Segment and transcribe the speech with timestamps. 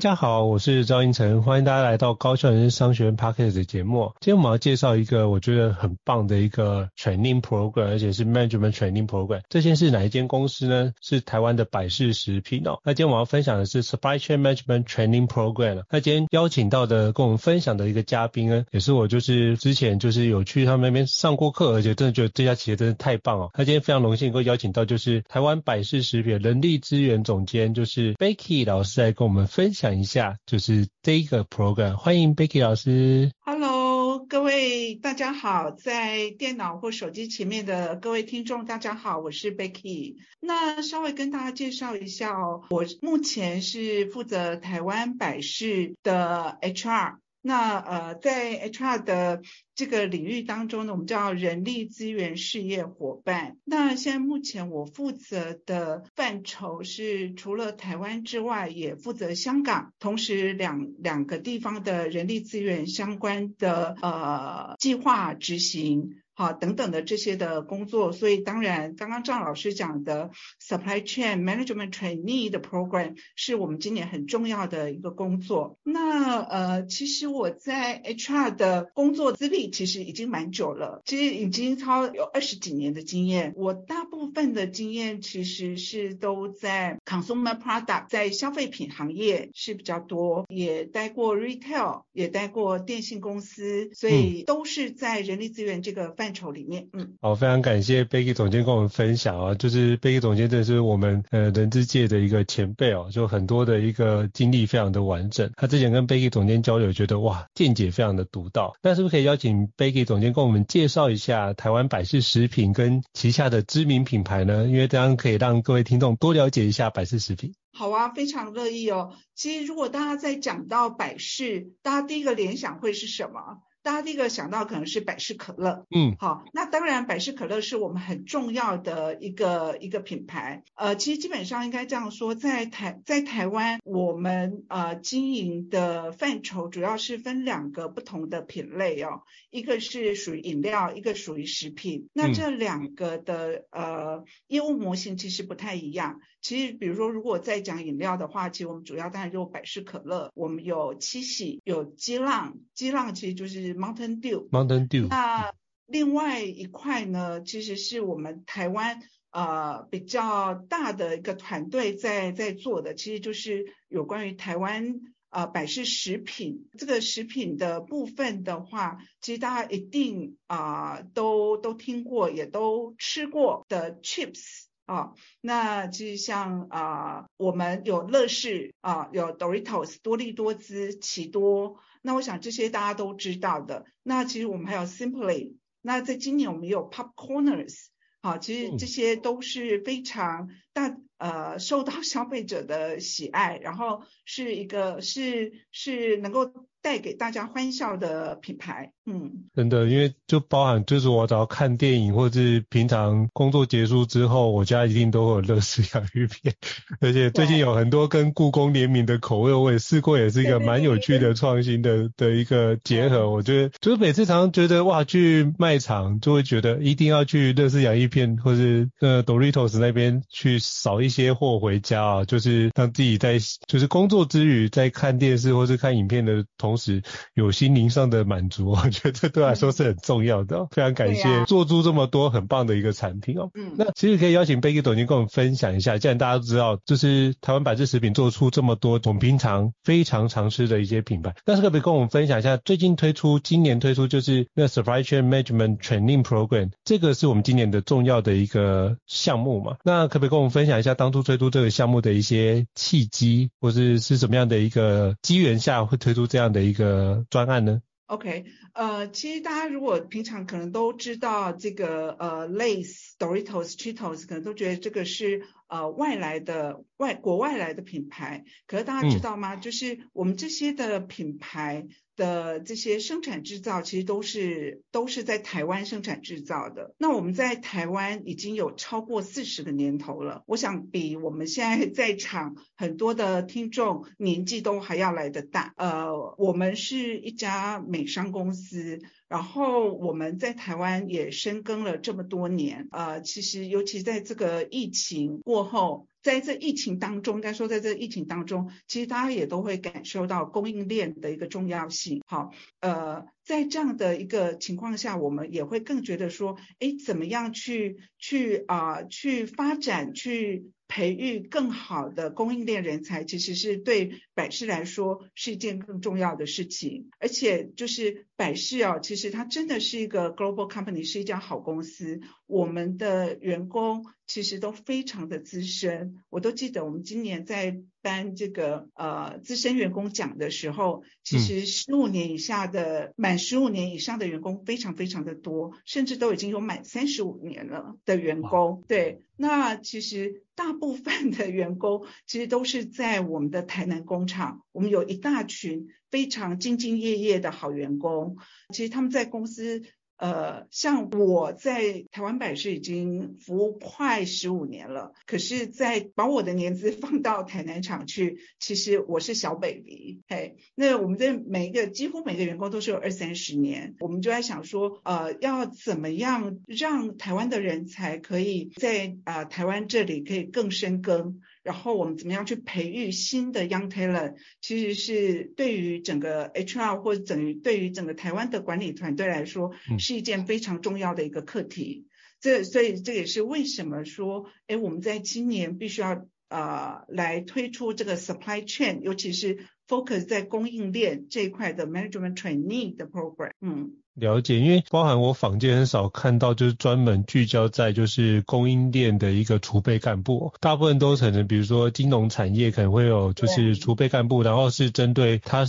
[0.00, 4.14] 大家好，我是赵英成，欢迎大家来到高校人生商学院 Podcast 的节目。
[4.20, 9.42] 今天我们要介绍一个我觉得很棒的一个 training program，而且是 management training program。
[9.50, 10.94] 这间是哪一间公司呢？
[11.02, 12.78] 是台湾的百事食品哦。
[12.82, 15.82] 那今天我要分享的是 supply chain management training program。
[15.90, 23.50] 那今天邀请到的跟我们分享的一个嘉宾呢，也是我就是之前就是有去他们那边上过课，而且真的觉得这家企业真的太棒哦。
[23.52, 29.89] 那今天非常荣幸能够邀请到就是台湾百事食品人力资源总监，就是 Becky 老师来跟我们分享。
[29.90, 33.32] 等一下，就是这一个 program，欢迎 Becky 老师。
[33.40, 40.14] Hello，各位大家好，在电脑或手机前面的各位听众大家好，我是 Becky。
[40.38, 47.16] 那稍微跟大家介绍一下哦，我目前是负责台湾百事的 HR。
[47.42, 49.42] 那呃，在 HR 的
[49.74, 53.56] 这个领域当中呢，我们叫人力资源事业伙伴。
[53.64, 66.16] 那现在目前我负责的范畴是除了台湾之外，也负责香港，同时两两个地方的人力资源相关的呃计划执行。
[66.40, 75.78] 好，等等的这些的工作，所以当然，刚刚赵老师讲的 supply chain management trainee 的 program 是我们今年很重要的一个工作。
[75.82, 83.52] 那呃，其实我在 HR 的工作资历其实已经蛮久了，其实已经超有二十几年的经验。
[83.54, 96.29] 我大部分的经验其实是都在 consumer product，在消费品行业是比较多，也待过 retail，也待过电信公司，所以都是在人力资源这个范。
[96.32, 105.50] 筹里面，嗯，好，非常感谢 Becky 总监跟我们分享啊，就是 Becky 总监真的是我们呃人资界的一个前辈哦，就很多的一个经历非常的完整。
[105.56, 108.74] 他之前跟 Becky 总监交流，觉得哇，见解非常的独到。
[108.82, 114.66] 那是不是可以邀请 Becky 总监跟我们介绍一下台湾百事食品跟旗下的知名品牌呢？
[114.66, 117.54] 因为这样可以让各位听众多了解一下百事食品。
[117.72, 119.12] 好啊，非常乐意哦。
[119.34, 123.62] 其实如果大家在讲到百事，大家第一个联想会是什么？
[123.82, 146.20] 大家第一个想到可能是百事可乐，嗯，好，那当然百事可乐是我们很重要的一个一个品牌，呃，其实基本上应该这样说，在台在台湾，我们呃经营的范畴主要是分两个不同的品类哦，一个是属于饮料，一个属于食品，那这两个的呃业务模型其实不太一样。
[146.42, 153.70] 其实比如说如果再讲饮料的话，其实我们主要当然就百事可乐，我们有七喜，有激浪，激浪其实就是。
[153.80, 155.08] Mountain Dew，Mountain Dew。
[155.08, 155.52] 那
[155.86, 159.00] 另外一块呢，其实是我们台湾
[159.30, 165.00] 呃比较大的一个团队在在做的，其实就是有关于台湾
[165.30, 175.14] 呃百事食品这个食品的部分的话，其实大家一定啊、呃、都都听过，也都吃过的 Chips 啊、呃。
[175.40, 181.76] 那其实像啊、呃、我们有乐视啊、呃，有 Doritos 多利多滋、奇多。
[182.02, 183.84] 那我想这些大家都知道的。
[184.02, 187.86] 那其实我们还有 Simply，那在今年我们也有 Popcorners，
[188.22, 196.68] 好，其实这些都是非常大呃受到消费者的喜爱，然后是一个是是能够。
[196.82, 206.54] 带给大家欢笑的品牌，嗯，真的，因为就包含就是我只要看电影或者是平常工作结束之后，我家一定都会有乐事洋芋 片，
[207.00, 213.30] 而且最近有很多跟故宫联名的口味，我也试过，也是一个蛮有趣的创新的的一个结合。
[213.30, 226.69] 我觉得就是每次常常觉得哇，去卖场就会觉得一定要去乐事洋芋片或是呃 Doritos 那边去扫一些货回家啊，就是让自己在就是工作之余在看电视或是看影片的同。
[226.70, 227.02] 同时
[227.34, 230.58] 有心灵上的满足， 我觉得这对我来说是很重要的。
[230.58, 233.50] 嗯、非常感谢做出这么多很棒的一个产品哦。
[233.54, 249.76] 嗯，那其实可以邀请 Becky 总监跟我们分享一下，既然大家都知道，就是台湾百事食品做出这么多我们平常非常常吃的一些品牌，但是可不可以跟我们分享一下最近推出、今年推出就是那 Supply Chain Management Training Program，这个是我们今年的重要的一个项目嘛？
[249.82, 256.59] 那可不可以跟我们分享一下当初推出这个项目的一些契机，或是是什么样的一个机缘下会推出这样的？
[256.62, 268.44] 一个专案呢？OK，呃，其实大家如果平常可能都知道这个呃，lace、Doritos、Cheetos，可能都觉得这个是呃外来的外国外来的品牌。
[268.66, 269.54] 可是大家知道吗？
[269.54, 271.86] 嗯、就是我们这些的品牌
[272.16, 276.94] 的这些生产制造，其实都是都是在台湾生产制造的。
[276.98, 280.42] 那我们在台湾已经有超过四十个年头了。
[280.46, 285.72] 我想比我们现在在场很多的听众年纪都还要来得大。
[285.76, 288.00] 呃，我们是一家美。
[288.00, 288.98] 美商公司，
[289.30, 302.22] 然后我们在台湾也深耕了这么多年，呃，其实尤其在这个疫情过后，在这疫情当中，应该说在这疫情当中，其实大家也都会感受到供应链的一个重要性。
[302.26, 310.70] 好，呃，在这样的一个情况下，我们也会更觉得说，哎，怎么样去去啊、去发展去。
[310.92, 317.10] 培育更好的供应链人才，其实是对百事来说是一件更重要的事情。
[317.20, 322.20] 而且就是百事哦，其实它真的是一个 global company，是一家好公司。
[322.50, 338.82] 我们的员工其实都非常的资深，我都记得我们今年在颁这个呃资深员工奖的时候，其实十五年以下的、嗯、满十五年以上的员工非常非常的多，甚至都已经有满三十五年了的员工。
[338.88, 348.36] 对，那其实大部分的员工其实都是在我们的台南工厂，我们有一大群非常兢兢业业的好员工，
[348.74, 349.82] 其实他们在公司。
[350.20, 360.20] 呃，像我在台湾百事已经服务快十五年了，可是，在把我的年资放到台南厂去，其实我是小 baby。
[360.28, 371.40] 嘿，那我们这每一个几乎每个员工都是有二三十年，我们就在想说，呃，要怎么样让台湾的人才可以在啊、呃、台湾这里可以更深耕。
[371.62, 382.06] 然后我们怎么样去培育新的 young talent，其实是对于整个 HR 或者等于对于整个台湾的管理团队来说，是一件非常重要的一个课题。
[382.40, 393.50] 这所以这也是为什么说，哎，我们在今年必须要呃来推出这个 supply chain，尤其是 focus 在供应链这一块的 management training 的 program。
[393.60, 393.90] 嗯。
[394.14, 405.66] 了解，因为包含我坊间很少看到，就是专门聚焦在就是供应链的一个储备干部，大部分都可能比如说金融产业可能会有就是储备干部，然后是针对他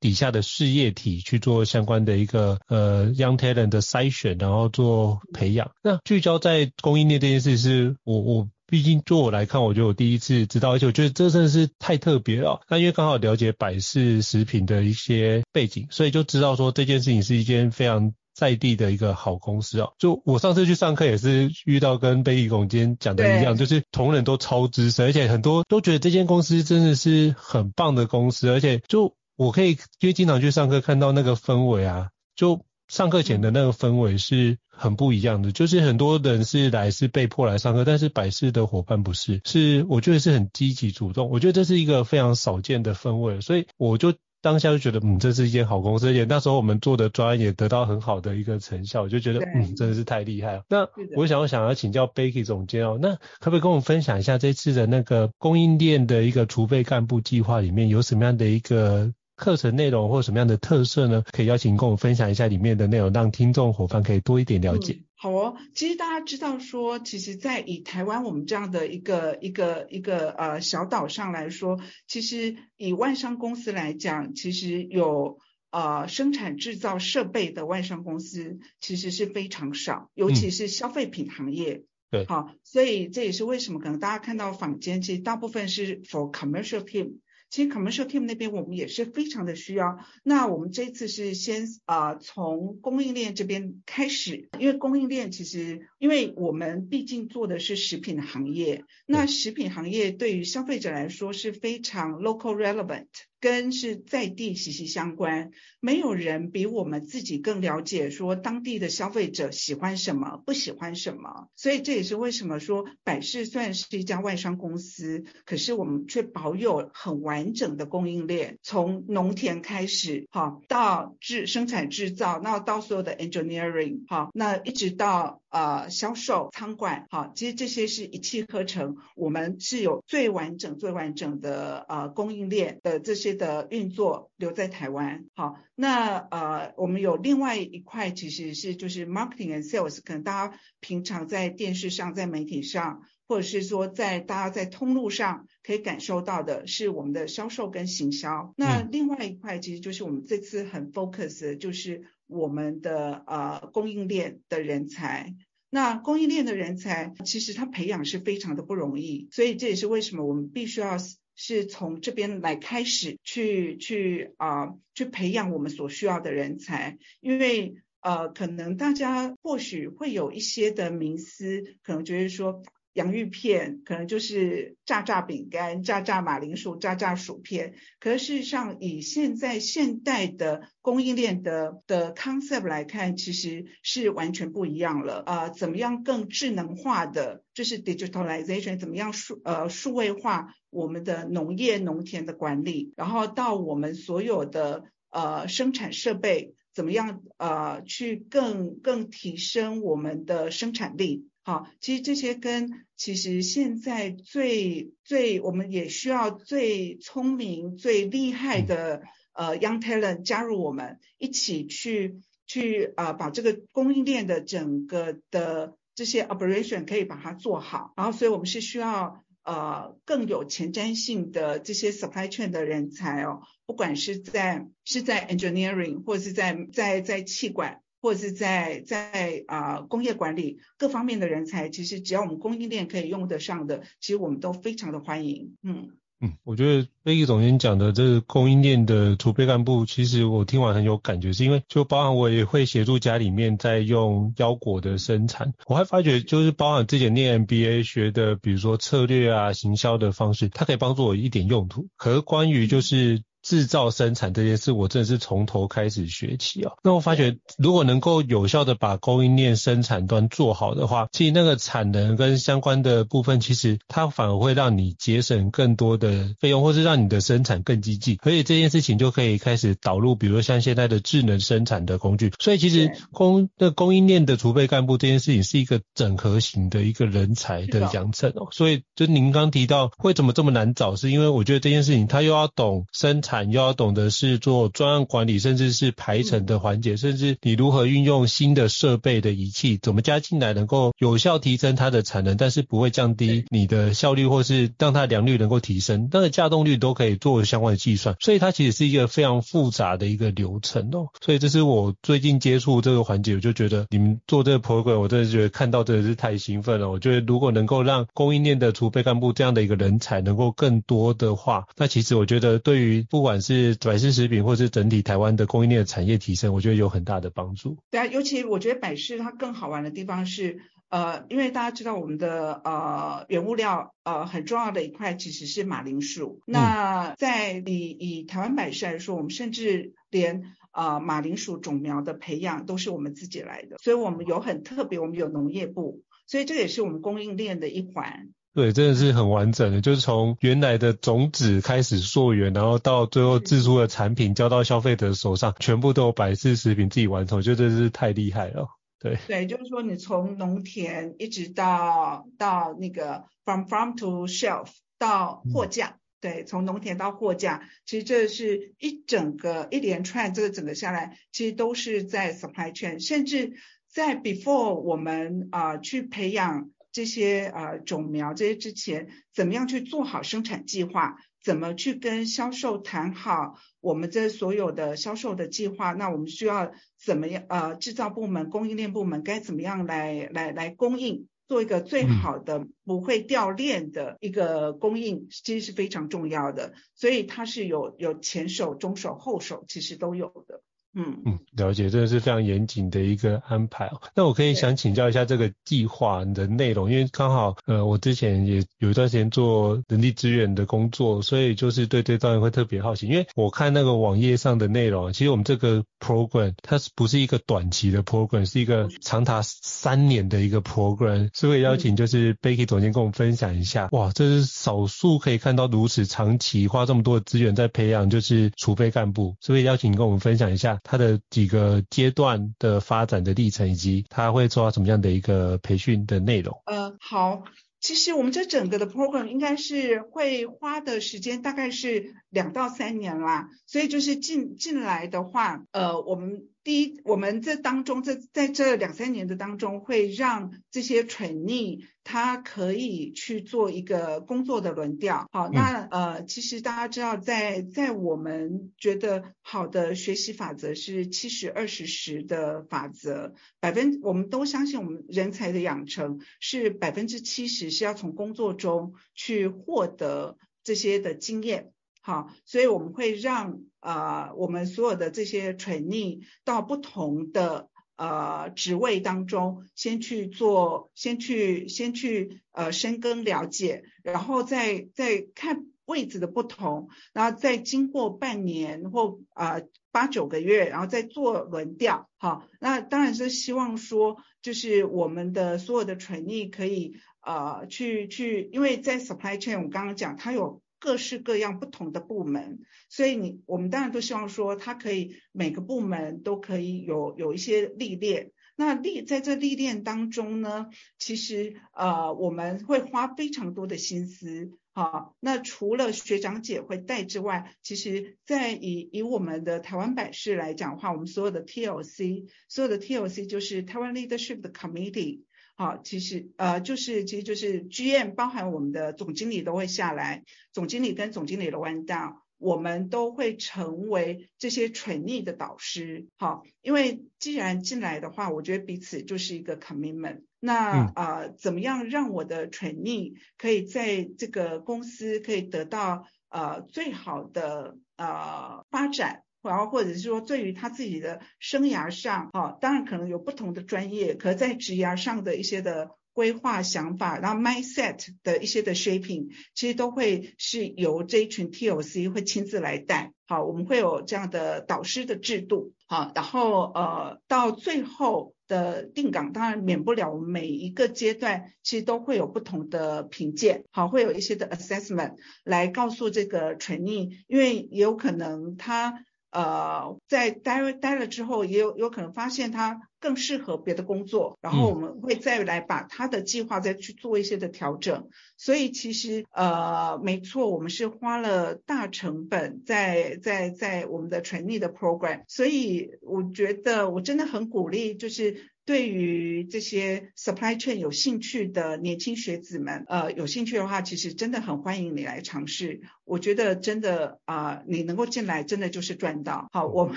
[0.00, 5.72] 底下的事业体去做相关的一个呃 young talent 的筛选，然后做培养。
[5.82, 8.48] 那聚焦在供应链这件事是我我。
[8.72, 12.62] 毕竟，就我来看，我觉得我第一次知道，而且我觉得这真的是太特别了。
[12.70, 19.92] 那因为刚好了解百事食品的一些背景，所以就知道说这件事情是一间非常在地的一个好公司哦。
[19.98, 32.64] 就我上次去上课也是遇到跟贝利总监讲的一样，就是同仁都超资深，而且很多都觉得这间公司真的是很棒的公司，而且就我可以因为经常去上课看到那个氛围啊，就。
[32.92, 44.12] 上课前的那个氛围是很不一样的，就是很多人是来是被迫来上课，但是百事的伙伴不是，是我觉得是很积极主动，我觉得这是一个非常少见的氛围，所以我就
[44.42, 50.64] 当下就觉得，嗯，这是一间好公司，而且那时候我们做的专案也得到很好的一个成效，我就觉得，嗯，真的是太厉害了。
[50.68, 50.86] 那
[51.16, 59.14] 我想要想要请教 Becky 总监哦，那可不可以跟我们分享一下这次的那个供应链的一个储备干部计划里面有什么样的一个？
[59.42, 61.24] 课程内容或什么样的特色呢？
[61.32, 64.92] 可以邀请跟我分享一下里面的内容，让听众伙伴可以多一点了解。
[64.92, 75.38] 嗯、好哦，其实大家知道说，其实，在以台湾我们这样的一个一个一个呃小岛上来说，其实以外商公司来讲，其实有
[75.72, 81.72] 呃生产制造设备的外商公司其实是非常少，尤其是消费品行业。
[81.72, 87.14] 嗯、对，好，所以这也是为什么可能大家看到坊间，其实大部分是 for commercial team。
[87.52, 89.98] 其实 commercial team 那边我们也是非常的需要。
[90.22, 103.08] 那我们这次是先啊、呃、从供应链这边开始，因为供应链其实因为我们毕竟做的是食品行业，那食品行业对于消费者来说是非常 local relevant。
[103.42, 111.48] 跟是在地息息相关，没有人比我们自己更了解说当地的消费者喜欢什么，不喜欢什么。
[111.56, 133.32] 所以这也是为什么说百事算是一家外商公司，可是我们却保有很完整的供应链，从农田开始，好到制生产制造，那到所有的 engineering，好，那一直到呃销售仓管，好，其实这些是一气呵成，我们是有最完整、最完整的呃供应链的这些。
[133.42, 143.02] 的运作留在台湾，好，那呃，我们有另外一块，其实是就是 marketing and sales，可能大家平常在电视上、在媒体上。
[143.28, 148.52] 或者是说在大家在通路上可以感受到的是我们的销售跟行销。
[148.56, 155.34] 那另外一块其实就是我们这次很 focus 的就是我们的呃供应链的人才。
[155.70, 160.96] 那供应链的人才其实他培养是非常的不容易，所以这也是为什么我们必须要
[161.34, 167.74] 是从这边来开始去去啊、呃、去培养我们所需要的人才，因为。
[168.04, 177.74] 呃，可能大家或许会有一些的迷思，可能觉得说洋芋片可能就是炸炸饼干、炸炸马铃薯、炸炸薯片。
[177.98, 185.22] 可是事实上，以现在现代的供应链的的 concept 来看，其实是完全不一样了。
[185.26, 196.54] 呃，怎么样更智能化的，就是 digitalization，怎么样数呃数位化我们的农业农田的管理，然后到我们所有的呃生产设备。
[196.74, 201.28] 怎么样呃去更更提升我们的生产力？
[201.42, 219.22] 好，其实这些跟其实现在最最我们也需要最聪明最厉害的呃 young talent 加入我们一起去去呃把这个供应链的整个的这些 operation 可以把它做好，然后所以我们是需要。
[219.44, 235.90] 呃，更有前瞻性的这些 supply chain 的人才哦，不管是在是在 engineering 或者是在在在气管，或者是在在啊、工业管理各方面的人才，其实只要我们供应链可以用得上的，其实我们都非常的欢迎，嗯。
[236.24, 251.88] 嗯，我觉得 Becky 总监讲的这个供应链的储备干部，其实我听完很有感觉，是因为就包含我也会协助家里面在用腰果的生产，我还发觉就是包含之前念 MBA 学的，比如说策略啊、行销的方式，它可以帮助我一点用途。
[251.96, 253.22] 可是关于就是。
[253.42, 256.72] 制造生产这件事，我真的是从头开始学起啊。
[256.82, 268.18] 那我发觉，如果能够有效的把供应链生产端做好的话，其实那个产能跟相关的部分，其实它反而会让你节省更多的费用，或是让你的生产更积极。
[268.22, 272.32] 所以这件事情就可以开始导入，比如说像现在的智能生产的工具。
[272.38, 278.46] 所以其实供那供应链的储备干部这件事情是一个整合型的一个人才的养成哦。
[278.52, 283.31] 所以就您刚提到为什么这么难找，是因为我觉得这件事情他又要懂生产。
[283.50, 298.16] 又要懂得是做专案管理，甚至是排程的环节，甚至你如何运用新的设备的仪器，怎么加进来能够有效提升它的产能，但是不会降低你的效率，或是让它良率能够提升，那个稼动率都可以做相关的计算。
[298.20, 301.08] 所以它其实是一个非常复杂的一个流程哦。
[301.24, 306.90] 所以这是我最近接触这个环节，我就觉得你们做这个 program，我真的觉得看到真的是太兴奋了。
[306.90, 317.76] 我觉得如果能够让供应链的储备干部这样的一个人才能够更多的话，那其实我觉得对于不管是百事食品，或是整体台湾的供应链的产业提升，我觉得有很大的帮助。
[317.90, 320.60] 对啊，尤其我觉得百事它更好玩的地方是，
[320.90, 326.40] 呃，因为大家知道我们的呃原物料呃很重要的一块其实是马铃薯。
[326.46, 338.28] 嗯、那在以以台湾百事来说，我们甚至连呃马铃薯种苗的培养都是我们自己来的，所以我们有很特别，我们有农业部，所以这也是我们供应链的一环。
[338.54, 348.68] 对，真的是很完整的，就是从原来的种子开始溯源，然后到最后制出的产品交到消费者手上，全部都有百事食品自己完成，我觉得真是太厉害了。
[348.98, 354.66] 对，对，就是说你从农田一直到到那个 from farm to shelf
[354.98, 363.54] 到货架，嗯、对，从农田到货架，其实这是一整个一连串，这个整个下来，其实都是在 supply chain，甚至
[363.90, 366.68] 在 before 我们啊、呃、去培养。
[366.92, 371.16] 这些呃种苗这些之前怎么样去做好生产计划？
[371.42, 375.92] 怎么去跟销售谈好我们这所有的销售的计划？
[375.92, 376.70] 那我们需要
[377.04, 386.74] 怎么样呃制造部门、供应链部门该怎么样来来来供应，做一个最好的不会掉链的一个供应，其实是非常重要的。
[386.94, 390.62] 所以它是有有前手、中手、后手，其实都有的。
[390.94, 394.00] 嗯嗯，了解，真的是非常严谨的一个安排哦。
[394.14, 403.06] 那我可以想请教一下这个计划的内容，因为刚好呃我之前也有一段时间做人力资源的工作，所以就是对这段会特别好奇。
[403.06, 411.30] 因为我看那个网页上的内容，其实我们这个 program 它是不是一个短期的 program，是一个长达三年的一个 program。
[411.32, 420.80] 所以邀请就是 Becky 总监跟我们分享一下，哇，这是少数可以看到如此长期花这么多的资源在培养就是储备干部，所以邀请你跟我们分享一下。
[420.82, 426.62] 它的几个阶段的发展的历程，以及它会做到什么样的一个培训的内容？
[426.66, 427.44] 呃，好，
[427.80, 445.28] 其实我们这整个的 program 应该是会花的时间大概是两到三年啦，所以就是进进来的话，呃，我们第一，我们这当中，这在这两三年的当中，会让这些 trainee 他可以去做一个工作的轮调。
[445.32, 461.72] 好，那呃，其实大家知道在，在在我们觉得好的学习法则是七十二十十的法则，百分我们都相信我们人才的养成是百分之七十是要从工作中去获得这些的经验。
[462.00, 482.08] 好，所以我们会让呃我们所有的这些潜力到不同的呃职位当中，先去做，先去先去呃深耕了解，然后再再看位置的不同，然后再经过半年或呃八九个月，然后再做轮调。
[482.18, 490.61] 好，那当然是希望说，就是我们的所有的潜力可以呃去去，因为在 supply chain 我刚刚讲它有。
[490.82, 492.58] 各式各样不同的部门，
[492.88, 498.32] 所以你我们当然都希望说，他可以每个部门都可以有有一些历练。
[498.56, 500.66] 那历在这历练当中呢，
[500.98, 504.50] 其实呃我们会花非常多的心思。
[504.74, 515.20] 好，那除了学长姐会带之外，其实在以以我们的台湾百事来讲的话，我们所有的 TLC，所有的 TLC 就是台湾 Leadership 的 Committee。
[515.54, 526.06] 好，其实呃就是其实就是剧院包含我们的总经理都会下来，总经理跟总经理的 one down，我们都会成为这些 trainee 的导师。
[526.16, 530.22] 好，因为既然进来的话，我觉得彼此就是一个 commitment。
[530.40, 539.22] 那呃怎么样让我的 trainee 可以在这个公司可以得到呃最好的呃发展？
[539.42, 553.12] 然后或者是说，对于他自己的生涯上，啊，当然可能有不同的专业，可在职涯上的一些的规划想法，然后 mindset 的一些的 shaping，其实都会是由这一群 T O C 会亲自来带。
[553.26, 555.72] 好，我们会有这样的导师的制度。
[555.86, 563.64] 好，然后呃，到最后的定岗，当然免不了我们每一个阶段其实都会有不同的评鉴。
[563.70, 569.02] 好，会有一些的 assessment 来告诉这个 trainee，因为也有可能他。
[569.32, 578.08] 呃，在待待了之后，也有有可能发现他更适合别的工作，然后我们会再来把他的计划再去做一些的调整。
[578.36, 585.22] 所以其实呃，没错，我们是花了大成本在在在我们的 trainee 的 program。
[585.26, 588.51] 所以我觉得我真的很鼓励，就是。
[588.64, 595.80] 对于这些 supply chain 有兴趣的年轻学子们，呃，有兴趣的话，其实真的很欢迎你来尝试。
[596.04, 599.48] 我觉得真的啊、你能够进来，真的就是赚到。
[599.52, 599.96] 好，我们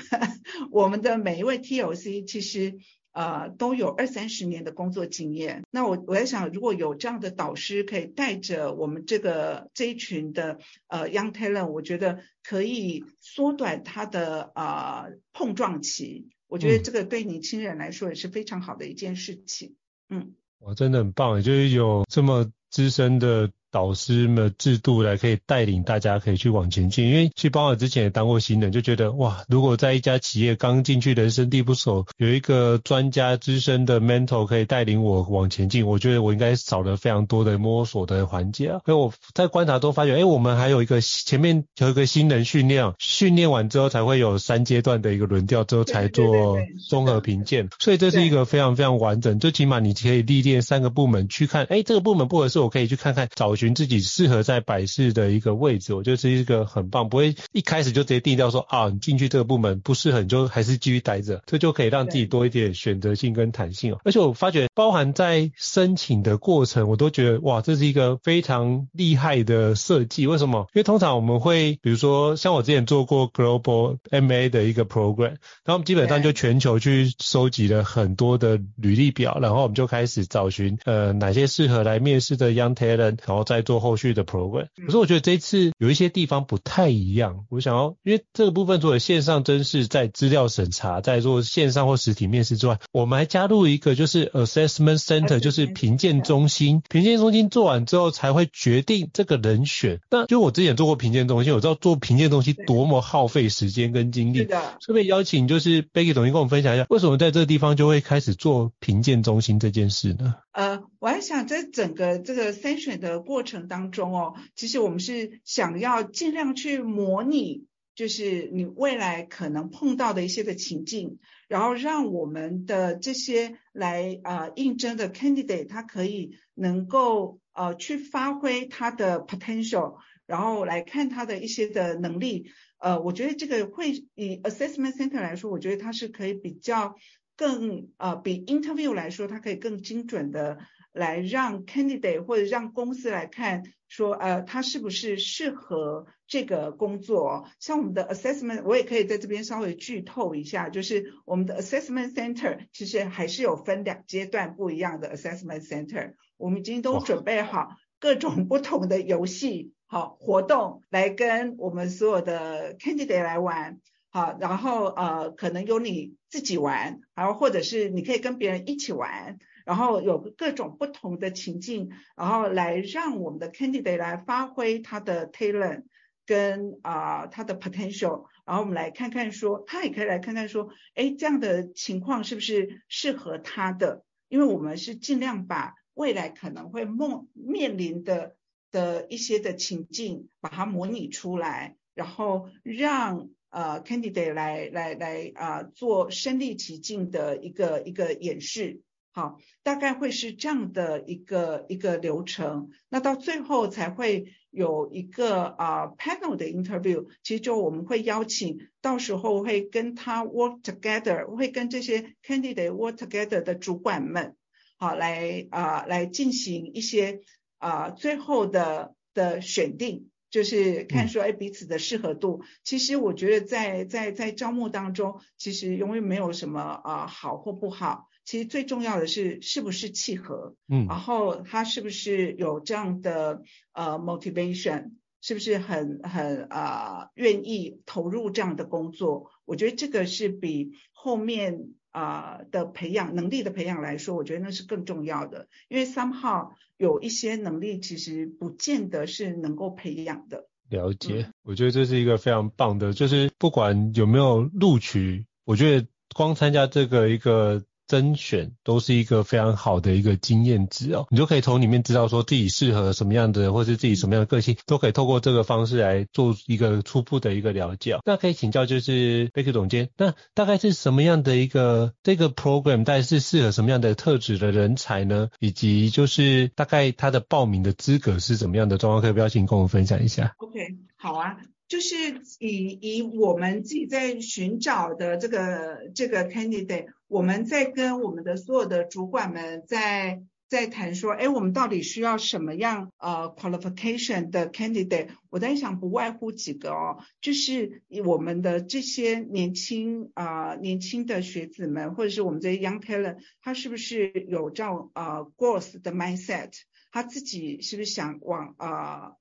[0.71, 2.79] 我们的每一位 TLC 其实
[3.11, 5.63] 呃都有二三十年的工作经验。
[5.69, 16.29] 那我我在想，如果有这样的导师可以带着我们这个这一群的呃 young talent，我觉得可以缩短他的呃碰撞期。
[16.47, 19.75] 我觉得这个对年轻人来说也是非常好的一件事情，
[20.09, 23.51] 嗯，哇，真的很棒，就是有这么资深的。
[23.75, 38.79] 导师们制度来可以带领大家可以去往前进，因为其实包括之前也当过新人，就觉得哇，如果在一家企业刚进去，人生地不熟，有一个专家资深的 mentor 可以带领我往前进，我觉得我应该少了非常多的摸索的环节啊。
[38.85, 46.57] 所以我在观察中发觉，哎，我们还有一个前面有一个新人训练，训练完之后才会有三阶段的一个轮调，之后才做
[46.87, 53.64] 综合评鉴，所以这是一个非常非常完整，最起码你可以历练三个部门去看，哎，这个部门不合适，我可以去看看找寻。
[53.73, 63.99] 自己适合在百事的一个位置，我觉得是一个很棒，不会一开始就直接定掉说啊，你进去这个部门不适合，你就还是继续待着，这就可以让自己多一点选择性跟弹性哦。
[64.03, 70.27] 而且我发觉，包含在申请的过程，我都觉得哇，这是一个非常厉害的设计。
[70.27, 70.67] 为什么？
[70.73, 83.54] 因为通常我们会，比如说像我之前做过 Global MA 的一个 program，然后我们基本上就全球去收集了很多的履历表，然后我们就开始找寻呃哪些适合来面试的 Young Talent，然后再。
[83.61, 87.45] 做后续的 program，可是我觉得这一次有一些地方不太一样。
[87.49, 96.81] 我想要，因为这个部分除了线上真试，在资料审查，在做线上或实体面试之外，我们还加入一个就是 assessment center，就是评鉴中心。
[96.89, 99.99] 评鉴中心做完之后，才会决定这个人选。
[100.09, 104.47] 那就我之前做过评鉴中心，我知道做评鉴中心多么耗费时间跟精力。
[104.79, 110.35] 顺便邀请就是 Becky 总监跟我们分享一下，为什么在这个地方就会开始做评鉴中心这件事呢？
[110.51, 132.47] 呃，我还想在整个这个筛选的过程当中哦，其实我们是想要尽量去模拟，就是你未来可能碰到的一些的情境，然后让我们的这些来呃应征的 candidate，他可以能够呃去发挥他的 potential，然后来看他的一些的能力。
[132.79, 136.95] 呃，我觉得这个会以 assessment center 来说，我觉得它是可以比较
[137.37, 140.57] 更呃比 interview 来说，它可以更精准的
[140.95, 147.47] 来让 candidate 或者让公司来看说，呃，他是不是适合这个工作。
[147.59, 159.73] 像我们的 assessment，我也可以在这边稍微剧透一下，就是我们的 assessment center 其实还是有分两阶段不一样的 assessment center，我们已经都准备好各种不同的游戏。
[159.87, 163.79] 好活动来跟我们所有的 candidate 来玩，
[164.09, 175.83] 好，然后呃可能有你自己玩，然后或者是你可以跟别人一起玩，然后有各种不同的情境，然后来让我们的 candidate 来发挥他的 talent
[176.25, 184.05] 跟啊、他的 potential，然后我们来看看说，他也可以来看看说，哎这样的情况是不是适合他的？
[184.29, 188.35] 因为我们是尽量把未来可能会梦面临的。
[188.71, 198.81] 的一些的情境，把它模拟出来，然后让呃 candidate 来来来啊、做身临其境的一个一个演示，
[199.15, 202.71] 好，大概会是这样的一个一个流程。
[202.89, 214.35] 那到最后才会有一个啊、呃、panel 的 interview，其实就我们会邀请，到时候会跟他 work together，会跟这些 candidate work together 的主管们，
[214.75, 217.21] 好来啊、呃、来进行一些。
[217.57, 222.41] 啊、呃，最后的的选定就是看说，哎，彼此的适合度。
[222.43, 228.09] 嗯、其实我觉得在在在招募当中，其实永远没有什么啊、呃、好或不好。
[228.25, 239.31] 其实最重要的是是不是契合，嗯，然后他是不是有这样的呃 motivation，是不是很很啊、呃、愿意投入这样的工作？
[239.45, 241.69] 我觉得这个是比后面。
[241.95, 250.49] 啊、呃、的培养能力的培养来说，我觉得那是更重要的，因为 somehow 有一些能力其实不见得是能够培养的。
[250.69, 257.63] 了解，嗯、我觉得这是一个非常棒的，就是不管有没有录取，我觉得光参加这个一个。
[257.87, 267.97] 甄选都是一个非常好的一个经验值哦，你就可以从里面知道说自己适合什么样的，或是自己什么样的个性，都可以透过这个方式来做一个初步的一个了解。
[268.05, 275.29] 那可以请教就是 Becky 总监，那大概是什么样的一个这个 program，大概是适合什么样的特质的人才呢？
[275.39, 279.01] 以及就是大概他的报名的资格是怎么样的状况？
[279.01, 280.59] 可以不要请跟我分享一下？OK，
[280.95, 281.37] 好啊。
[281.67, 281.95] 就是
[282.37, 295.09] 以以我们自己在寻找的这个这个 candidate，我们在跟我们的所有的主管们在在谈说，哎，我们到底需要什么样呃 qualification 的 candidate？
[295.29, 306.51] 我在想，不外乎几个哦，就是我们的这些年轻啊、呃、年轻的学子们，或者是我们这些 young talent，他是不是有这种呃 growth 的 mindset？
[306.91, 308.69] 他自己是不是想往啊？
[308.69, 309.17] 呃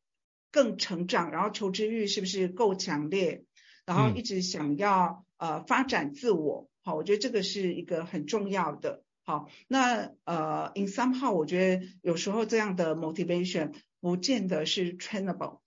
[0.55, 3.42] 更成长，然后求知欲是不是够强烈？
[3.85, 9.03] 然后一直想要、嗯、呃发展自我，好，我觉得这个是一个很重要的。
[9.23, 15.61] 好，那呃 in somehow 我觉得有时候这样的 motivation 不见得是 trainable。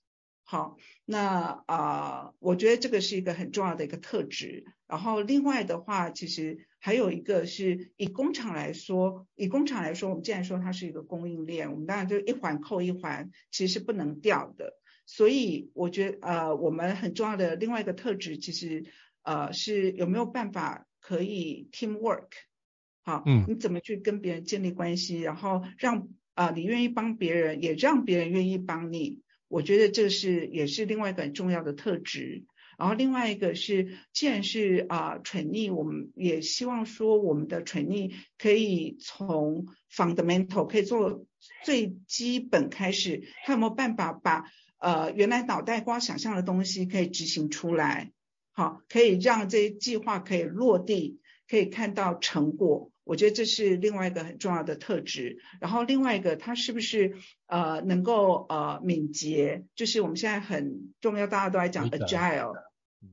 [0.43, 4.63] 好，那啊、呃，我觉得这个是一个很重要的一个特质。
[4.87, 14.75] 然后另外的话，其实还有一个是以工厂来说，以工厂来说，我们既然说它是一个供应链，我们当然就一环扣一环，其实是不能掉的。
[15.07, 18.85] 所以我觉得呃，我们很重要的另外一个特质，其实
[19.23, 22.27] 呃是有没有办法可以 teamwork。
[23.01, 29.21] 好，嗯，你怎么去跟别人建立关系，然后让啊、呃、你愿意帮别人，也让别人愿意帮你。
[29.47, 32.43] 我觉得这是也是另外一个很重要的特质。
[32.77, 41.25] 然后另外一个是，既然是啊 trainee，我们也希望说我们的 trainee 可以从 fundamental 可以做
[41.63, 44.43] 最基本开始，他有没有办法把
[44.79, 48.11] 呃原来脑袋瓜想象的东西可以执行出来？
[48.57, 52.91] 好，可以让这些计划可以落地，可以看到成果。
[53.03, 57.13] 我觉得这是另外一个很重要的特质，然后另外一个，他是不是
[57.45, 59.63] 呃能够呃敏捷？
[59.75, 62.55] 就是我们现在很重要，大家都在讲 agile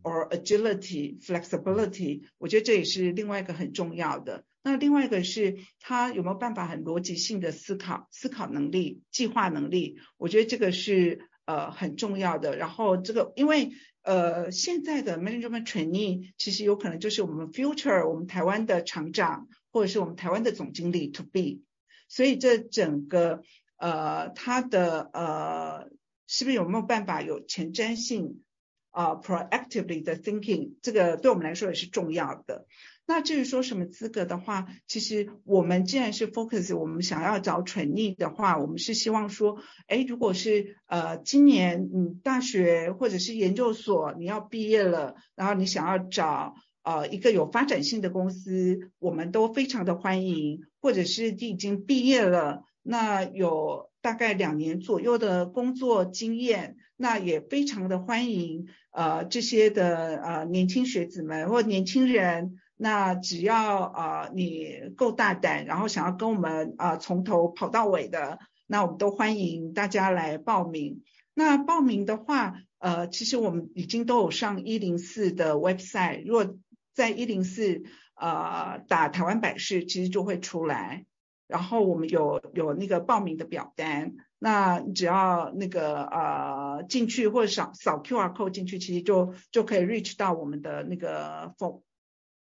[0.02, 4.46] or agility flexibility，我觉得这也是另外一个很重要的。
[4.62, 9.98] 那另外一个是他有没有办法很逻辑性的思考、思考能力、计划能力？
[10.16, 12.56] 我觉得这个是呃很重要的。
[12.56, 13.72] 然后这个因为
[14.04, 19.48] 呃现在的 management training 其实有可能就是我们 future 我们台湾的厂长。
[19.74, 21.60] 或者是我们台湾的总经理 to be，
[22.08, 23.42] 所以这整个
[23.76, 25.90] 呃他的呃
[26.28, 28.44] 是不是有没有办法有前瞻性
[28.90, 32.68] 啊、proactively 的 thinking，这个对我们来说也是重要的。
[33.06, 62.54] 那至于说什么资格的话，其实我们既然是 focus，我们想要找纯力的话，我们是希望说，哎，如果是呃今年你大学或者是研究所你要毕业了，然后你想要找呃一个有发展性的公司，我们都非常的欢迎，或者是你已经毕业了，那有大概两年左右的工作经验，那也非常的欢迎呃这些的呃年轻学子们或年轻人。
[62.76, 71.02] 那只要啊、呃、你够大胆，然后想要跟我们啊、呃、从头跑到尾的，那我们都欢迎大家来报名。
[71.34, 76.56] 那报名的话，呃，其实我们已经都有上一零四的 website，如果
[76.92, 77.82] 在一零四
[78.16, 81.04] 呃打台湾百事，其实就会出来。
[81.46, 91.82] 然后我们有有那个报名的表单，那只要那个呃进去或者扫扫 QR code 进去，其实就就可以 reach 到我们的那个 form。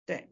[0.06, 0.28] 对，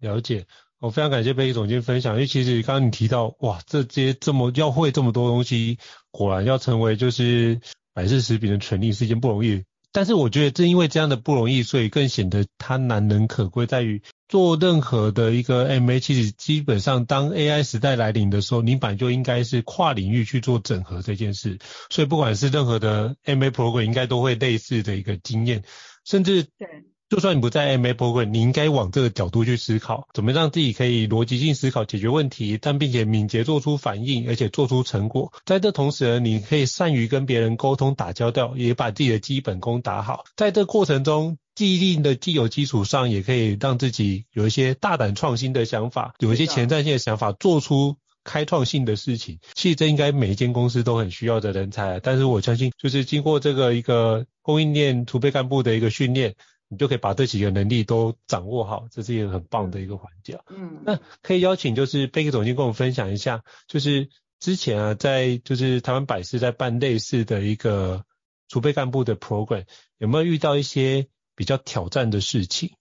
[0.00, 0.46] 了解。
[0.78, 5.78] 我非常感谢贝克总监分享，因为其实刚刚你提到，哇，这些这么要会这么多东西，
[6.10, 7.60] 果然要成为就是
[7.94, 9.64] 百事食品的权利是一件不容易。
[9.90, 21.58] 但是我觉得正因为这样的不容易，所以更显得它难能可贵，在于做任何的一个 MA，其实基本上当 AI 时代来临的时候，你本来就应该是跨领域去做整合这件事。
[21.88, 25.64] 所以不管是任何的 MA program，应该都会类似的一个经验，
[26.04, 26.84] 甚至对。
[27.08, 35.32] 就算你不在 MA program，你应该往这个角度去思考，怎么让自己可以逻辑性思考解决问题，但并且敏捷做出反应，而且做出成果。
[35.44, 40.24] 在这同时呢，你可以善于跟别人沟通打交道，也把自己的基本功打好。
[40.34, 49.38] 在这过程中，既定的既有基础上，也可以让自己有一些大胆创新的想法，有一些前瞻性的想法，做出开创性的事情。
[49.54, 52.00] 其实这应该每一间公司都很需要的人才。
[52.00, 56.34] 但是我相信，就是经过这个一个供应链储备干部的一个训练。
[56.68, 60.40] 你就可以把这几个能力都掌握好，这是一个很棒的一个环节。
[60.48, 64.08] 嗯，那可以邀请就是贝克总监跟我们分享一下，就是
[64.40, 68.04] 之前啊，在就是台湾百事在办类似的一个
[68.48, 69.64] 储备干部的 program，
[69.98, 72.72] 有没有遇到一些比较挑战的事情？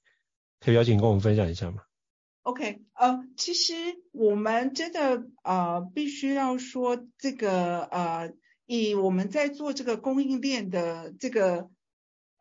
[0.59, 1.83] 可以邀请跟我们分享一下吗
[2.41, 3.73] ？OK，呃，其实
[4.13, 8.33] 我们真的呃必须要说这个呃，
[8.65, 11.69] 以我们在做这个供应链的这个。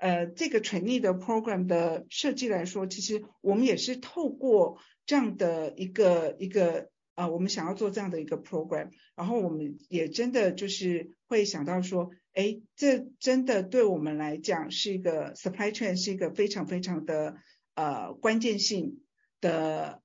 [0.05, 17.37] 呃，这个权利的 program 的设计来说，其实我们也是透过这样的一个一个呃，我们想要做这样的一个 program，然后我们也真的就是会想到说，哎，这真的对我们来讲是一个 supply chain 是一个非常非常的
[17.75, 19.01] 呃关键性
[19.41, 20.04] 的。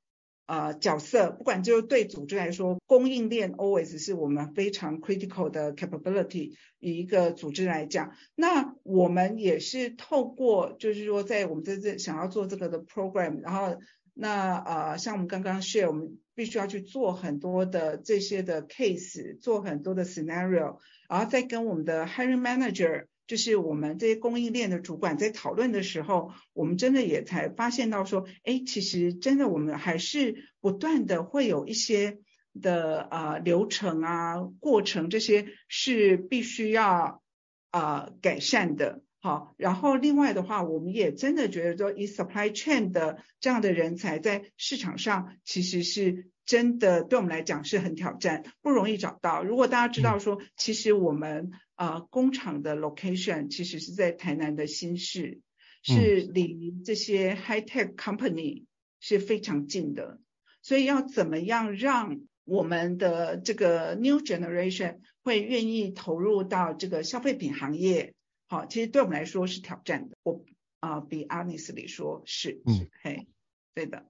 [0.49, 6.55] 呃，角色不管就是对组织来说，供应链 always 是我们非常 critical 的 capability。
[6.79, 13.77] 以一个组织来讲，那我们也是透过，就是说在我们这这想要做这个的 program，然后
[14.15, 23.05] 那呃，像我们刚刚 share，我们必须要去做很多的这些的 case，做很多的 scenario，然后再跟我们的 hiring manager。
[23.30, 32.18] 就是我们这些供应链的主管在讨论的时候，我们真的也才发现到说，哎，其实真的我们还是不断的会有一些
[32.60, 37.22] 的啊、呃、流程啊过程，这些是必须要
[37.70, 39.04] 啊、呃、改善的。
[39.20, 46.32] 好，然后另外的话，我们也真的觉得说，以 supply chain 的这样的人才在市场上其实是。
[46.50, 49.44] 真的对我们来讲是很挑战，不容易找到。
[49.44, 55.39] 如果大家知道说，其实我们啊、呃、工厂的 location 其实是在台南的新市，
[55.82, 58.65] 是离这些 high tech company
[59.00, 60.20] 是非常近的。
[60.62, 68.13] 所以要怎么样让我们的这个 new generation 会愿意投入到这个消费品行业？
[68.50, 70.18] 好，其实对我们来说是挑战的。
[70.24, 70.44] 我
[70.82, 73.28] 啊、呃、be honestly 说是，嗯，嘿，
[73.74, 74.06] 对的。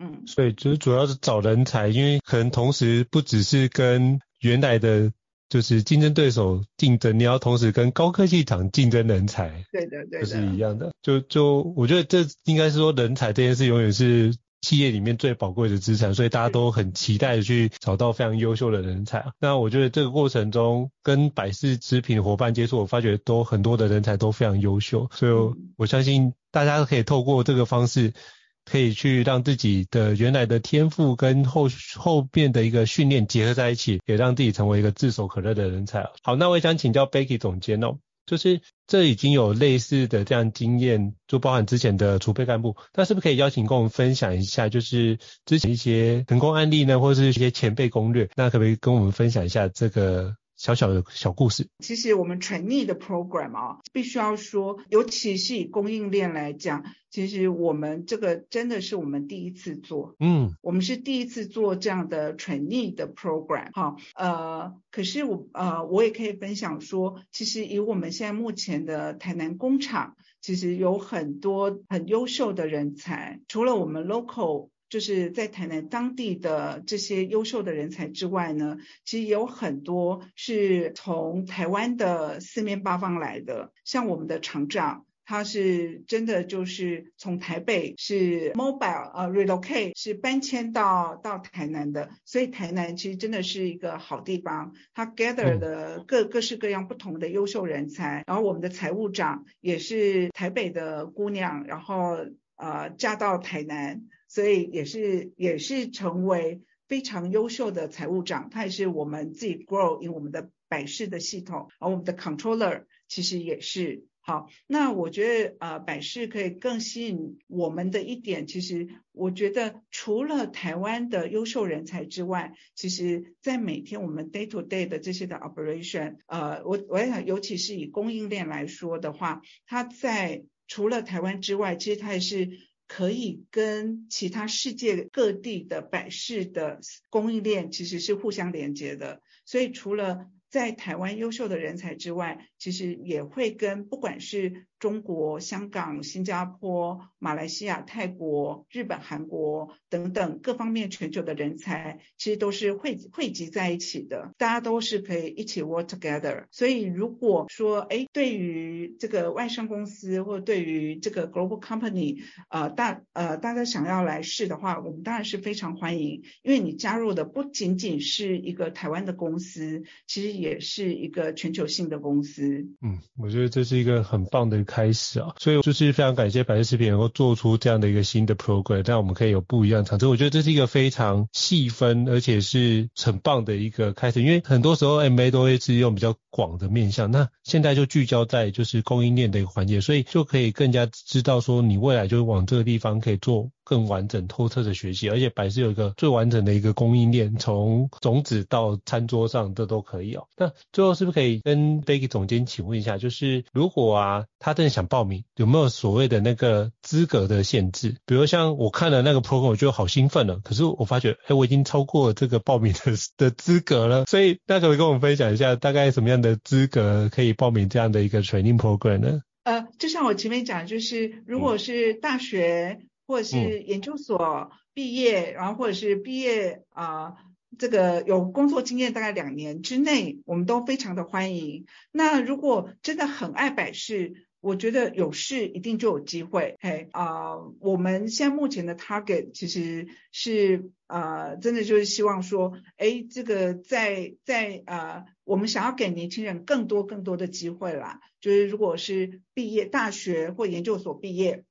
[0.00, 5.12] 嗯，所以就是主要是找人才，因为可能同时不只是跟原来的，
[5.52, 9.66] 就是竞争对手竞争，你要同时跟高科技厂竞争人才。
[9.70, 10.90] 对的，对的，就是一样的。
[11.02, 19.26] 就就我觉得这应该是说人才这件事永远是企业里面最宝贵的资产，所以大家都很期待的去找到非常优秀的人才。
[19.38, 28.14] 那我觉得这个过程中跟百事食品伙伴接触，我发觉都很多的人才都非常优秀，所以我相信大家可以透过这个方式。
[28.64, 36.06] 可以去让自己的原来的天赋跟后后边的一个训练结合在一起，也让自己成为一个炙手可热的人才。
[36.22, 48.28] 好，那我也想请教 Becky 总监哦，就是这已经有类似的这样经验，就包含之前的储备干部，那是不是可以邀请跟我们分享一下，就是之前一些成功案例呢，或者是一些前辈攻略？
[48.36, 51.66] 那可不可以跟我们分享一下这个小小的小故事。
[51.80, 74.68] 其实我们 trainee 的 program 啊，必须要说，尤其是以供应链来讲，其实我们这个真的是我们第一次做，嗯，我们是第一次做这样的 trainee 的 program 哈，呃，可是我呃，我也可以分享说，其实以我们现在目前的台南工厂，其实有很多很优秀的人才，除了我们 local。
[74.92, 78.76] 就是在台南当地的这些优秀的人才之外呢，
[79.06, 83.72] 其实有很多是从台湾的四面八方来的。
[83.86, 94.74] 像我们的厂长，他是真的就是从台北是 mobile 呃 relocate 是搬迁到到台南的，所以台南其实真的是一个好地方。
[94.92, 102.18] 他 gather 的各各式各样不同的优秀人才，然后我们的财务长也是台北的姑娘，然后
[102.56, 104.02] 呃嫁到台南。
[104.32, 114.48] 所以也是也是成为非常优秀的财务长，他也是我们自己 grow in 我们的百事的系统，而我们的 controller 其实也是好。
[114.66, 132.48] 那我觉得呃百事可以更吸引我们的一点，其实我觉得除了台湾的优秀人才之外，其实在每天我们 day to day 的这些的 operation，呃，我我也想尤其是以供应链来说的话，它在除了台湾之外，其实它也是。
[132.94, 136.78] 可以跟其他世界各地的百事的
[137.08, 156.46] 供应链其实是互相连接的，所以除了在台湾优秀的人才之外，其实也会跟不管是中国、香港、新加坡、马来西亚、泰国、日本、韩国等等各方面全球的人才，其实都是汇汇集在一起的，大家都是可以一起 work together。
[156.50, 172.66] 所以如果说，哎，对于这个外商公司或者对于这个 global company，呃大呃大家想要来试的话，我们当然是非常欢迎，因为你加入的不仅仅是一个台湾的公司，其实也是一个全球性的公司。
[172.82, 174.64] 嗯，我觉得这是一个很棒的。
[174.72, 180.06] 开始啊，所以就是非常感谢百事食品能够做出这样的一个新的 program，让我们可以有不一样的尝试。
[180.06, 184.22] 我觉得这是一个非常细分，而且是很棒的一个开始。
[184.22, 193.50] 因为很多时候 MA 都会是用比较广的面向，那现在就聚焦在就是供应链的一个环节，所以就可以更加知道说你未来就往这个地方可以做。
[193.64, 200.26] 更完整透彻的学习，而且百事有一个最完整的一个供应链，从种子到餐桌上这都可以哦。
[200.36, 207.96] 那最后是不是可以跟 Becky 总监请问一下，就是如果啊他真的想报名，有没有所谓的那个资格的限制？
[208.04, 214.06] 比如像我看了那个 program，我就好兴奋了，可是我发觉，哎，我已经超过了这个报名的 的资格了。
[214.06, 219.20] 所以那可以跟我们分享一下，大概什么样的资格可以报名这样的一个 training program 呢？
[219.42, 222.78] 呃，就像我前面讲，就是如果是大学。
[222.80, 227.16] 嗯或者是研究所毕业，嗯、然后或者是毕业啊、呃，
[227.58, 231.66] 这个有工作经验大概两年之内，我们都非常的欢迎。
[231.90, 236.56] 那如果真的很爱百事，我觉得有事一定就有机会。
[236.60, 248.00] 嘿啊、我们现在目前的 target 其实是呃，真的就是希望说，哎，这个在在呃，我们想要给年轻人更多更多的机会啦。
[248.20, 251.44] 就是如果是毕业大学或研究所毕业。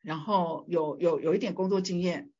[0.00, 2.30] 然后有有有一点工作经验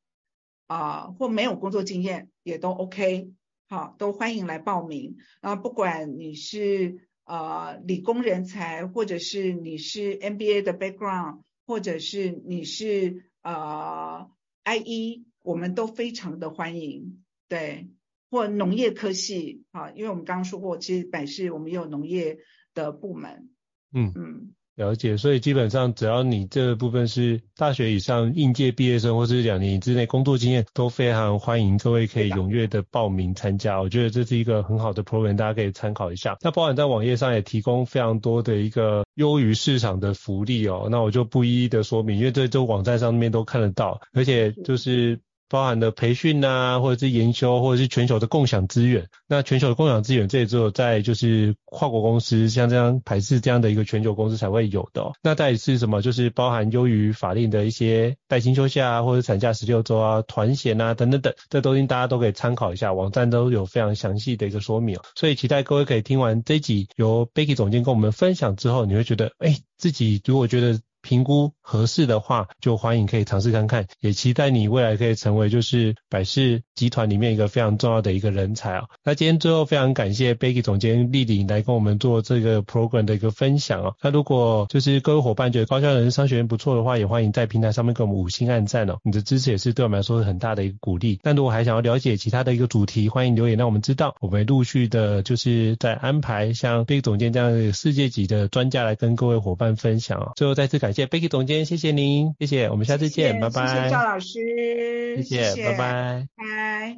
[0.65, 3.33] 啊、或没有工作经验也都 OK，
[3.67, 5.17] 好，都欢迎来报名。
[5.41, 14.29] 然后不管你是呃理工人才，或者是你是 MBA 的 background，或者是你是呃
[14.65, 17.23] IE，我们都非常的欢迎。
[17.47, 17.87] 对，
[18.31, 22.39] 或农业科系啊，因为我们刚刚说过，其实百事我们也有农业
[22.73, 23.51] 的部门。
[23.93, 24.55] 嗯嗯。
[24.79, 33.81] 了解，所以基本上只要你这部分是大学以上应届毕业生，或是两年之内工作经验，都非常欢迎各位可以踊跃的报名参加。
[33.81, 36.37] 我觉得这是一个很好的 program，大家可以参考一下。
[36.41, 45.19] 那包含在网页上也提供非常多的一个优于市场的福利哦，那我就不一一的说明，因为这这网站上面都看得到，而且就是。
[45.49, 49.07] 包含的培训啊，或者是研修，或者是全球的共享资源。
[49.27, 55.13] 那全球的共享资源，这也只有在就是跨国公司，像这样排斥这样的一个全球公司才会有的哦。
[55.23, 56.01] 那再是什么？
[56.01, 64.97] 就是包含优于法令的一些带薪休假啊，或者产假十六周啊、团险啊等等等，这都应大家都可以参考一下，网站都有非常详细的一个说明。
[65.15, 70.79] 所以期待各位可以听完这一集由 Becky 总监跟我们分享之后，你会觉得，哎，自己如果觉得。
[71.01, 78.85] 评估合适的话，就欢迎可以尝试看看，也期待你未来可以成为就是百事集团里面一个非常重要的一个人才哦。
[79.03, 83.93] 那今天最后非常感谢 Becky 总监丽丽来跟我们做这个 program 的一个分享哦。
[84.01, 88.97] 那如果就是各位伙伴觉得高校人商学院不错的话，也欢迎在平台上面给我们五星按赞哦。
[89.03, 91.19] 你的支持也是对我们来说是很大的一个鼓励。
[91.23, 100.31] 那如果还想要了解其他的一个主题，欢迎留言让我们知道，我们陆续的就是在安排像 Becky 总监这样世界级的专家来跟各位伙伴分享哦。
[100.35, 103.67] 最后再次感谢 Becky 总监，谢谢您，谢谢，我们下次见，谢谢拜拜。
[103.67, 106.27] 谢谢赵老师，谢谢，谢谢拜拜。
[106.37, 106.97] 拜。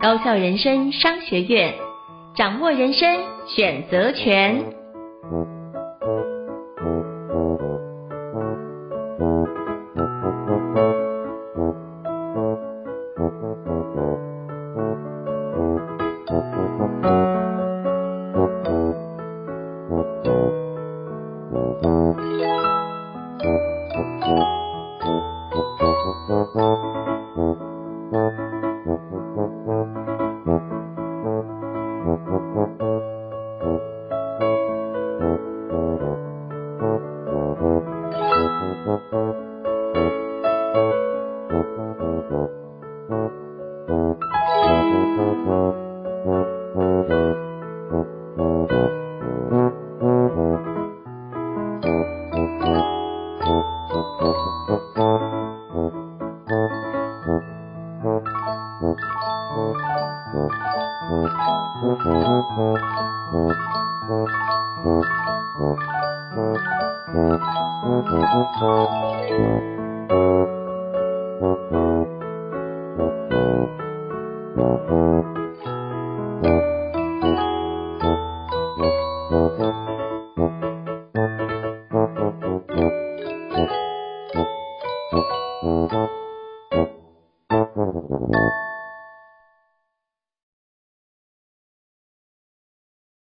[0.00, 1.74] 高校人生商学院，
[2.36, 4.64] 掌握人生选择权。
[26.28, 26.91] 嗯